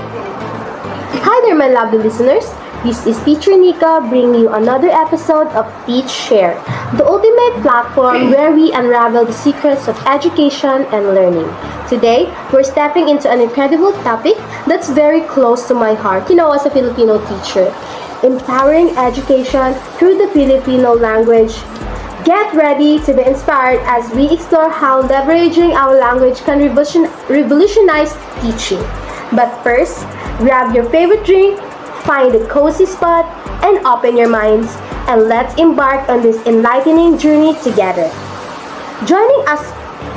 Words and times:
Hi 0.00 1.42
there, 1.46 1.56
my 1.56 1.68
lovely 1.68 1.98
listeners. 1.98 2.44
This 2.84 3.04
is 3.06 3.18
Teacher 3.24 3.58
Nika 3.58 4.06
bringing 4.08 4.42
you 4.42 4.48
another 4.50 4.88
episode 4.88 5.48
of 5.48 5.66
Teach 5.86 6.08
Share, 6.08 6.54
the 6.96 7.04
ultimate 7.04 7.62
platform 7.62 8.30
where 8.30 8.52
we 8.52 8.72
unravel 8.72 9.24
the 9.24 9.32
secrets 9.32 9.88
of 9.88 9.98
education 10.06 10.86
and 10.94 11.14
learning. 11.14 11.50
Today, 11.88 12.32
we're 12.52 12.62
stepping 12.62 13.08
into 13.08 13.28
an 13.28 13.40
incredible 13.40 13.92
topic 14.04 14.36
that's 14.66 14.88
very 14.88 15.22
close 15.22 15.66
to 15.66 15.74
my 15.74 15.94
heart, 15.94 16.30
you 16.30 16.36
know, 16.36 16.52
as 16.52 16.64
a 16.66 16.70
Filipino 16.70 17.18
teacher 17.26 17.74
empowering 18.22 18.90
education 18.98 19.74
through 19.96 20.18
the 20.18 20.28
Filipino 20.28 20.92
language. 20.92 21.54
Get 22.24 22.52
ready 22.52 22.98
to 23.00 23.14
be 23.14 23.22
inspired 23.22 23.80
as 23.86 24.12
we 24.12 24.28
explore 24.30 24.70
how 24.70 25.02
leveraging 25.02 25.72
our 25.72 25.96
language 25.96 26.38
can 26.38 26.58
revolution- 26.58 27.10
revolutionize 27.28 28.12
teaching. 28.42 28.82
But 29.32 29.62
first, 29.62 30.00
grab 30.38 30.74
your 30.74 30.88
favorite 30.90 31.24
drink, 31.24 31.60
find 32.04 32.34
a 32.34 32.46
cozy 32.48 32.86
spot, 32.86 33.26
and 33.62 33.84
open 33.86 34.16
your 34.16 34.28
minds, 34.28 34.72
and 35.08 35.28
let's 35.28 35.54
embark 35.58 36.08
on 36.08 36.22
this 36.22 36.38
enlightening 36.46 37.18
journey 37.18 37.54
together. 37.62 38.08
Joining 39.04 39.44
us 39.46 39.62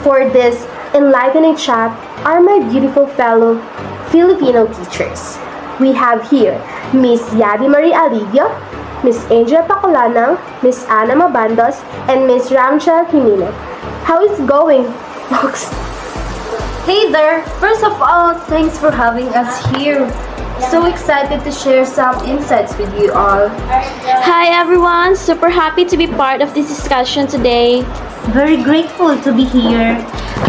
for 0.04 0.30
this 0.30 0.66
enlightening 0.96 1.56
chat 1.56 1.92
are 2.26 2.40
my 2.40 2.60
beautiful 2.72 3.08
fellow 3.08 3.60
Filipino 4.10 4.68
teachers. 4.68 5.38
We 5.80 5.92
have 5.94 6.30
here 6.30 6.56
Miss 6.94 7.22
Yadi 7.32 7.70
Marie 7.70 7.94
Alivio, 7.94 8.50
Miss 9.04 9.20
Angel 9.32 9.64
Pacolanang, 9.64 10.38
Miss 10.64 10.86
Ana 10.86 11.16
Mabandos, 11.16 11.84
and 12.08 12.28
Miss 12.28 12.50
Ramchel 12.50 13.06
Jimeno. 13.08 13.52
How 14.04 14.24
is 14.24 14.40
it 14.40 14.48
going, 14.48 14.86
folks? 15.30 15.70
Hey 16.86 17.12
there! 17.12 17.44
First 17.62 17.84
of 17.84 18.02
all, 18.02 18.34
thanks 18.50 18.76
for 18.80 18.90
having 18.90 19.28
us 19.38 19.64
here. 19.78 20.10
So 20.72 20.86
excited 20.86 21.44
to 21.44 21.52
share 21.52 21.86
some 21.86 22.26
insights 22.26 22.76
with 22.76 22.90
you 23.00 23.14
all. 23.14 23.50
Hi 23.50 24.50
everyone, 24.60 25.16
super 25.16 25.48
happy 25.48 25.86
to 25.86 25.96
be 25.96 26.08
part 26.08 26.42
of 26.42 26.56
this 26.56 26.68
discussion 26.68 27.28
today. 27.28 27.84
Very 28.34 28.58
grateful 28.64 29.16
to 29.22 29.32
be 29.32 29.46
here. 29.46 29.94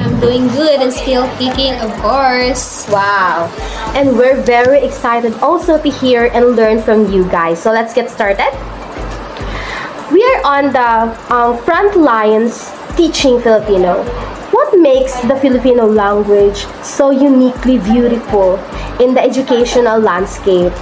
I'm 0.01 0.19
doing 0.21 0.49
good 0.49 0.81
and 0.81 0.91
skill 0.91 1.29
picking, 1.37 1.75
of 1.85 1.93
course. 2.01 2.89
Wow. 2.89 3.53
And 3.95 4.17
we're 4.17 4.41
very 4.41 4.83
excited 4.83 5.35
also 5.45 5.77
to 5.77 5.91
hear 5.91 6.31
and 6.33 6.57
learn 6.57 6.81
from 6.81 7.13
you 7.13 7.29
guys. 7.29 7.61
So 7.63 7.73
let's 7.73 7.93
get 7.93 8.09
started. 8.09 8.49
We 10.11 10.25
are 10.25 10.41
on 10.49 10.73
the 10.73 11.13
um, 11.29 11.59
front 11.65 11.99
lines 11.99 12.73
teaching 12.97 13.39
Filipino. 13.39 14.01
Makes 14.83 15.15
the 15.21 15.37
Filipino 15.37 15.87
language 15.87 16.67
so 16.83 17.11
uniquely 17.11 17.79
beautiful 17.79 18.59
in 18.99 19.15
the 19.15 19.23
educational 19.23 20.01
landscape? 20.01 20.73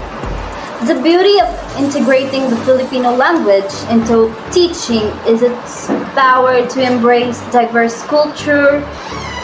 The 0.88 0.98
beauty 1.04 1.38
of 1.38 1.52
integrating 1.76 2.48
the 2.48 2.56
Filipino 2.64 3.14
language 3.14 3.68
into 3.90 4.32
teaching 4.52 5.04
is 5.28 5.42
its 5.42 5.88
power 6.16 6.66
to 6.66 6.80
embrace 6.80 7.38
diverse 7.52 8.02
culture, 8.04 8.80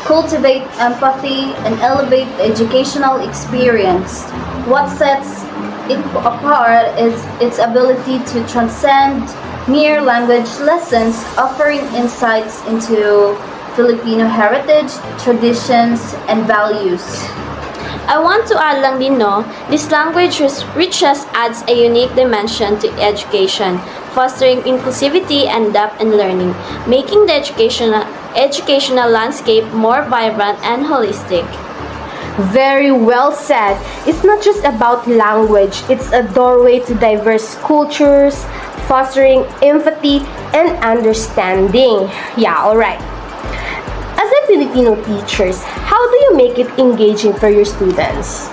cultivate 0.09 0.65
empathy, 0.81 1.53
and 1.69 1.79
elevate 1.81 2.29
the 2.39 2.45
educational 2.45 3.29
experience. 3.29 4.25
What 4.65 4.89
sets 4.89 5.45
it 5.93 6.01
apart 6.17 6.99
is 6.99 7.13
its 7.43 7.59
ability 7.59 8.25
to 8.33 8.49
transcend 8.49 9.29
mere 9.69 10.01
language 10.01 10.49
lessons, 10.65 11.23
offering 11.37 11.85
insights 11.93 12.65
into 12.65 13.37
Filipino 13.77 14.27
heritage, 14.27 14.91
traditions, 15.23 16.15
and 16.33 16.47
values. 16.47 17.05
I 18.09 18.19
want 18.23 18.47
to 18.49 18.57
add 18.57 18.81
lang 18.81 19.03
din 19.03 19.19
no, 19.19 19.43
this 19.69 19.91
language 19.91 20.41
richness 20.79 21.27
adds 21.35 21.61
a 21.69 21.75
unique 21.75 22.15
dimension 22.15 22.79
to 22.81 22.89
education, 23.03 23.83
fostering 24.15 24.63
inclusivity 24.63 25.45
and 25.45 25.75
depth 25.75 26.01
in 26.01 26.17
learning, 26.17 26.55
making 26.87 27.27
the 27.27 27.35
educational, 27.35 28.07
educational 28.39 29.11
landscape 29.11 29.67
more 29.75 30.07
vibrant 30.07 30.57
and 30.63 30.87
holistic. 30.87 31.45
Very 32.55 32.93
well 32.93 33.33
said. 33.33 33.75
It's 34.07 34.23
not 34.23 34.41
just 34.41 34.65
about 34.65 35.09
language, 35.09 35.83
it's 35.91 36.13
a 36.13 36.23
doorway 36.33 36.81
to 36.87 36.95
diverse 36.95 37.57
cultures, 37.61 38.39
fostering 38.87 39.45
empathy 39.67 40.23
and 40.55 40.79
understanding. 40.79 42.09
Yeah, 42.39 42.63
alright. 42.63 43.16
As 44.47 44.53
a 44.53 44.63
Filipino 44.63 44.95
teachers, 45.03 45.59
how 45.65 45.99
do 45.99 46.17
you 46.17 46.37
make 46.37 46.59
it 46.59 46.71
engaging 46.79 47.35
for 47.35 47.51
your 47.51 47.65
students? 47.65 48.47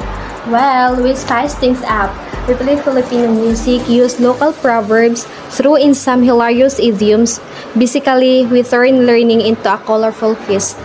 Well, 0.50 0.98
we 0.98 1.14
spice 1.14 1.54
things 1.54 1.82
up. 1.86 2.10
We 2.48 2.56
play 2.56 2.82
Filipino 2.82 3.30
music, 3.30 3.88
use 3.88 4.20
local 4.20 4.54
proverbs, 4.54 5.26
throw 5.54 5.76
in 5.76 5.94
some 5.94 6.24
hilarious 6.24 6.80
idioms. 6.80 7.40
Basically, 7.78 8.46
we 8.48 8.64
turn 8.64 9.06
learning 9.06 9.42
into 9.42 9.70
a 9.72 9.78
colorful 9.78 10.34
feast. 10.50 10.82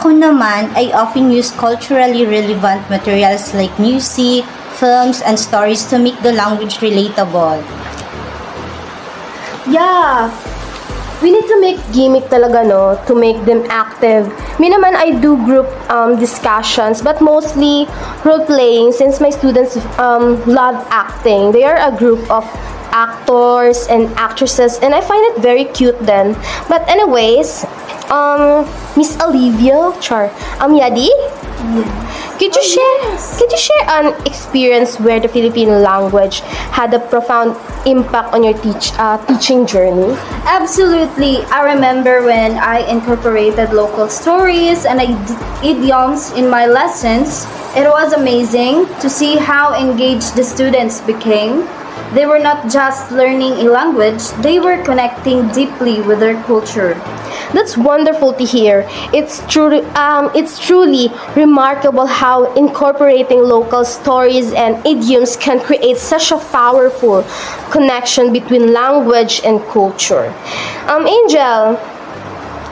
Ako 0.00 0.16
naman, 0.16 0.72
I 0.72 0.88
often 0.96 1.30
use 1.30 1.52
culturally 1.52 2.24
relevant 2.24 2.88
materials 2.88 3.52
like 3.52 3.76
music, 3.76 4.48
films, 4.80 5.20
and 5.20 5.36
stories 5.36 5.84
to 5.92 5.98
make 6.00 6.16
the 6.24 6.32
language 6.32 6.80
relatable. 6.80 7.60
Yeah, 9.68 10.32
we 11.22 11.30
need 11.30 11.46
to 11.46 11.60
make 11.60 11.78
gimmick 11.94 12.26
talaga, 12.26 12.66
no? 12.66 12.98
To 13.06 13.14
make 13.14 13.38
them 13.46 13.64
active. 13.70 14.26
Me 14.58 14.68
naman, 14.68 14.98
I 14.98 15.14
do 15.22 15.38
group 15.46 15.70
um, 15.88 16.18
discussions, 16.18 17.00
but 17.00 17.22
mostly 17.22 17.86
role-playing 18.26 18.92
since 18.92 19.20
my 19.20 19.30
students 19.30 19.78
um, 19.98 20.42
love 20.44 20.82
acting. 20.90 21.52
They 21.52 21.64
are 21.64 21.78
a 21.78 21.94
group 21.96 22.26
of 22.30 22.44
actors 22.92 23.86
and 23.88 24.10
actresses, 24.18 24.78
and 24.82 24.94
I 24.94 25.00
find 25.00 25.22
it 25.32 25.40
very 25.40 25.64
cute 25.72 25.98
then. 26.04 26.34
But 26.68 26.84
anyways, 26.90 27.64
um, 28.10 28.68
Miss 28.96 29.16
Olivia, 29.22 29.94
char, 30.00 30.28
um, 30.60 30.76
Yadi? 30.76 31.08
Could 32.42 32.56
you 32.56 32.64
share 32.64 32.98
could 33.38 33.52
you 33.52 33.58
share 33.58 33.84
an 34.02 34.26
experience 34.26 34.98
where 34.98 35.20
the 35.20 35.28
Filipino 35.28 35.78
language 35.78 36.40
had 36.74 36.92
a 36.92 36.98
profound 36.98 37.54
impact 37.86 38.34
on 38.34 38.42
your 38.42 38.58
teach 38.58 38.90
uh, 38.98 39.14
teaching 39.30 39.64
journey? 39.64 40.18
Absolutely. 40.42 41.46
I 41.54 41.72
remember 41.72 42.26
when 42.26 42.58
I 42.58 42.82
incorporated 42.90 43.70
local 43.70 44.08
stories 44.08 44.86
and 44.86 44.98
idioms 45.62 46.32
in 46.32 46.50
my 46.50 46.66
lessons. 46.66 47.46
It 47.78 47.86
was 47.86 48.12
amazing 48.12 48.90
to 48.98 49.08
see 49.08 49.38
how 49.38 49.78
engaged 49.78 50.34
the 50.34 50.42
students 50.42 51.00
became. 51.00 51.62
They 52.14 52.26
were 52.26 52.38
not 52.38 52.70
just 52.70 53.10
learning 53.10 53.52
a 53.64 53.70
language, 53.70 54.22
they 54.42 54.60
were 54.60 54.82
connecting 54.84 55.48
deeply 55.48 56.00
with 56.02 56.20
their 56.20 56.40
culture. 56.44 56.94
That's 57.52 57.76
wonderful 57.76 58.32
to 58.34 58.44
hear. 58.44 58.86
It's 59.12 59.40
truly, 59.46 59.80
um, 59.96 60.30
it's 60.34 60.58
truly 60.58 61.12
remarkable 61.36 62.06
how 62.06 62.52
incorporating 62.54 63.42
local 63.42 63.84
stories 63.84 64.52
and 64.52 64.76
idioms 64.86 65.36
can 65.36 65.60
create 65.60 65.96
such 65.98 66.32
a 66.32 66.38
powerful 66.38 67.24
connection 67.70 68.32
between 68.32 68.72
language 68.72 69.40
and 69.44 69.60
culture. 69.68 70.32
Um, 70.88 71.06
Angel, 71.06 71.80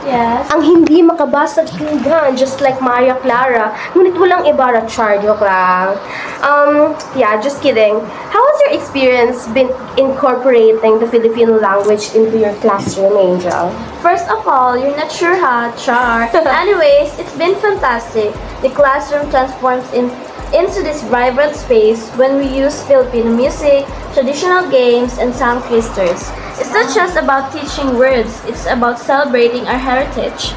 Yes. 0.01 0.49
ang 0.49 0.65
hindi 0.65 1.05
makabasag 1.05 1.69
pinggan, 1.77 2.33
just 2.33 2.65
like 2.65 2.81
Maria 2.81 3.21
Clara. 3.21 3.77
Ngunit 3.93 4.17
walang 4.17 4.49
ibara 4.49 4.81
char, 4.89 5.21
joke 5.21 5.45
lang. 5.45 5.93
Um, 6.41 6.97
yeah, 7.13 7.37
just 7.37 7.61
kidding. 7.61 8.01
How 8.01 8.41
has 8.41 8.41
your 8.41 8.50
experience 8.73 9.47
been 9.49 9.69
incorporating 9.99 10.99
the 10.99 11.07
Filipino 11.07 11.59
language 11.59 12.15
into 12.15 12.39
your 12.39 12.55
classroom, 12.63 13.17
Angel? 13.19 13.71
First 14.01 14.29
of 14.31 14.47
all, 14.47 14.79
you're 14.79 14.97
not 14.97 15.11
sure 15.13 15.37
ha, 15.37 15.75
Char. 15.77 16.31
Anyways, 16.35 17.19
it's 17.19 17.37
been 17.37 17.55
fantastic. 17.61 18.33
The 18.63 18.71
classroom 18.71 19.31
transforms 19.31 19.85
in, 19.93 20.09
into 20.55 20.83
this 20.83 21.03
vibrant 21.05 21.57
space 21.57 22.09
when 22.17 22.37
we 22.39 22.47
use 22.47 22.83
Filipino 22.85 23.35
music, 23.35 23.87
traditional 24.15 24.71
games, 24.71 25.19
and 25.19 25.35
tongue 25.35 25.63
twisters. 25.69 26.31
It's 26.61 26.73
not 26.73 26.95
just 26.95 27.17
about 27.17 27.53
teaching 27.53 27.97
words, 27.97 28.41
it's 28.45 28.67
about 28.67 28.99
celebrating 28.99 29.67
our 29.67 29.79
heritage. 29.79 30.53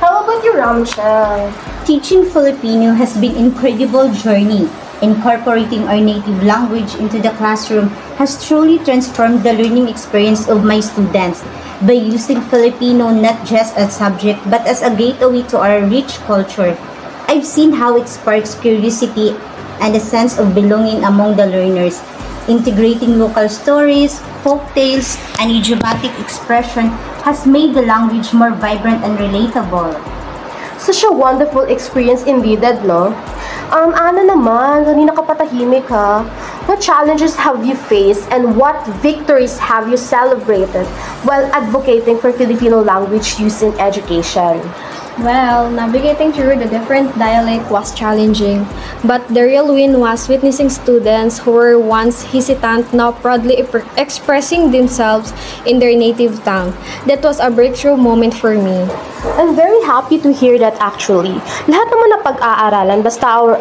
How 0.00 0.24
about 0.24 0.42
you, 0.42 0.54
Ramchel? 0.54 1.52
Teaching 1.84 2.24
Filipino 2.24 2.92
has 2.94 3.16
been 3.16 3.36
incredible 3.36 4.12
journey. 4.12 4.70
Incorporating 5.00 5.88
our 5.88 5.96
native 5.96 6.44
language 6.44 6.94
into 6.96 7.16
the 7.16 7.32
classroom 7.40 7.88
has 8.20 8.36
truly 8.44 8.76
transformed 8.84 9.40
the 9.42 9.56
learning 9.56 9.88
experience 9.88 10.44
of 10.46 10.62
my 10.62 10.80
students 10.80 11.40
by 11.88 11.96
using 11.96 12.44
Filipino 12.52 13.08
not 13.08 13.40
just 13.48 13.72
as 13.80 13.88
a 13.88 13.96
subject 13.96 14.36
but 14.52 14.60
as 14.68 14.84
a 14.84 14.92
gateway 14.92 15.40
to 15.48 15.56
our 15.56 15.80
rich 15.88 16.20
culture. 16.28 16.76
I've 17.32 17.46
seen 17.46 17.72
how 17.72 17.96
it 17.96 18.12
sparks 18.12 18.54
curiosity 18.60 19.32
and 19.80 19.96
a 19.96 20.00
sense 20.00 20.36
of 20.36 20.54
belonging 20.54 21.02
among 21.04 21.40
the 21.40 21.48
learners. 21.48 21.96
Integrating 22.44 23.16
local 23.16 23.48
stories, 23.48 24.20
folk 24.44 24.60
tales, 24.76 25.16
and 25.40 25.48
idiomatic 25.48 26.12
expression 26.20 26.92
has 27.24 27.46
made 27.46 27.72
the 27.72 27.88
language 27.88 28.34
more 28.34 28.52
vibrant 28.52 29.00
and 29.00 29.16
relatable. 29.16 29.96
Such 30.76 31.04
a 31.04 31.12
wonderful 31.12 31.64
experience 31.72 32.24
indeed, 32.24 32.60
no? 32.84 33.16
Um, 33.70 33.94
Ana 33.94 34.26
naman, 34.26 34.82
kanina 34.82 35.14
ka 35.14 35.22
patahimik 35.22 35.86
ha. 35.94 36.26
What 36.66 36.82
challenges 36.82 37.38
have 37.38 37.62
you 37.62 37.78
faced 37.78 38.26
and 38.34 38.58
what 38.58 38.82
victories 38.98 39.62
have 39.62 39.86
you 39.86 39.94
celebrated 39.94 40.90
while 41.22 41.46
advocating 41.54 42.18
for 42.18 42.34
Filipino 42.34 42.82
language 42.82 43.38
use 43.38 43.62
in 43.62 43.70
education? 43.78 44.58
Well, 45.18 45.70
navigating 45.70 46.32
through 46.32 46.56
the 46.62 46.68
different 46.70 47.18
dialect 47.18 47.70
was 47.70 47.92
challenging, 47.92 48.64
but 49.04 49.26
the 49.28 49.42
real 49.42 49.74
win 49.74 49.98
was 49.98 50.28
witnessing 50.28 50.70
students 50.70 51.38
who 51.38 51.50
were 51.50 51.78
once 51.78 52.22
hesitant 52.22 52.94
now 52.94 53.12
proudly 53.12 53.60
expressing 53.98 54.70
themselves 54.70 55.34
in 55.66 55.78
their 55.78 55.96
native 55.96 56.42
tongue. 56.44 56.72
That 57.06 57.22
was 57.22 57.40
a 57.40 57.50
breakthrough 57.50 57.96
moment 57.96 58.34
for 58.34 58.54
me. 58.54 58.88
I'm 59.36 59.54
very 59.54 59.82
happy 59.84 60.16
to 60.24 60.32
hear 60.32 60.56
that 60.58 60.80
actually. 60.80 61.36
Lahat 61.68 61.86
naman 61.92 62.08
na 62.08 62.18
pag-aaralan, 62.24 62.98
basta, 63.04 63.26
our, 63.28 63.60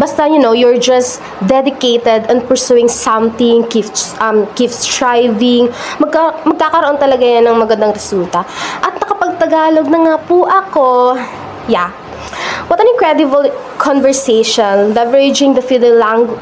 basta 0.00 0.24
you 0.30 0.38
know, 0.38 0.56
you're 0.56 0.80
just 0.80 1.20
dedicated 1.44 2.24
and 2.32 2.40
pursuing 2.48 2.88
something, 2.88 3.68
keep, 3.68 3.84
um, 4.24 4.48
keep 4.56 4.70
striving, 4.70 5.68
magka, 6.00 6.32
magkakaroon 6.48 6.96
talaga 6.96 7.20
yan 7.20 7.44
ng 7.44 7.60
magandang 7.60 7.92
resulta. 7.92 8.48
At 8.80 8.96
nakapag-Tagalog 9.34 9.86
na 9.90 9.98
nga 10.06 10.16
po 10.22 10.46
ako. 10.46 11.18
Yeah. 11.66 11.90
What 12.68 12.80
an 12.80 12.88
incredible 12.88 13.50
conversation, 13.76 14.94
leveraging 14.96 15.54
the 15.54 15.62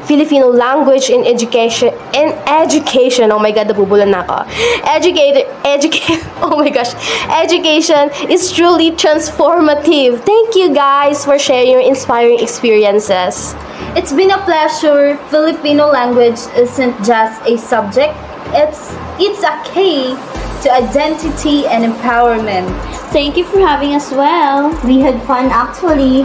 Filipino 0.07 0.47
language 0.47 1.09
in 1.09 1.25
education. 1.25 1.91
In 2.13 2.31
education, 2.47 3.31
oh 3.31 3.39
my 3.39 3.51
God, 3.51 3.67
nabubulan 3.67 4.15
na 4.15 4.23
ako. 4.23 4.47
Educator, 4.87 5.43
educate, 5.67 6.23
oh 6.45 6.55
my 6.55 6.69
gosh, 6.71 6.95
education 7.27 8.07
is 8.31 8.51
truly 8.51 8.95
transformative. 8.95 10.23
Thank 10.23 10.55
you 10.55 10.71
guys 10.71 11.25
for 11.25 11.37
sharing 11.37 11.71
your 11.71 11.83
inspiring 11.83 12.39
experiences. 12.39 13.53
It's 13.99 14.15
been 14.15 14.31
a 14.31 14.39
pleasure. 14.47 15.19
Filipino 15.27 15.91
language 15.91 16.39
isn't 16.55 16.95
just 17.03 17.35
a 17.43 17.59
subject, 17.59 18.15
it's 18.55 18.95
it's 19.19 19.43
a 19.43 19.55
key 19.75 20.15
to 20.63 20.71
identity 20.71 21.67
and 21.67 21.83
empowerment. 21.83 22.71
Thank 23.11 23.35
you 23.35 23.43
for 23.43 23.59
having 23.59 23.93
us 23.93 24.11
well. 24.11 24.71
We 24.87 24.99
had 24.99 25.21
fun 25.27 25.51
actually. 25.51 26.23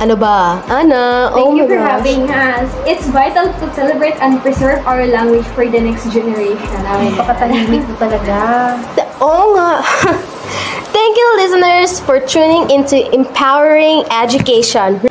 Ano 0.00 0.16
ba? 0.16 0.64
Ana, 0.72 1.28
oh 1.28 1.36
Thank 1.36 1.60
you 1.60 1.66
for 1.68 1.76
gosh. 1.76 1.92
having 2.00 2.24
us. 2.32 2.72
It's 2.88 3.04
vital 3.12 3.52
to 3.52 3.64
celebrate 3.76 4.16
and 4.24 4.40
preserve 4.40 4.80
our 4.88 5.04
language 5.04 5.44
for 5.52 5.68
the 5.68 5.76
next 5.76 6.08
generation. 6.08 6.80
Napakatahimik 6.88 7.84
mo 7.84 7.94
talaga. 8.00 8.80
Oo 9.20 9.60
nga. 9.60 9.84
Thank 10.96 11.12
you, 11.20 11.28
listeners, 11.36 12.00
for 12.00 12.16
tuning 12.16 12.72
into 12.72 12.96
Empowering 13.12 14.08
Education. 14.08 15.04